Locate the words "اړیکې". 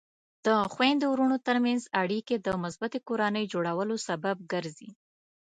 2.03-2.35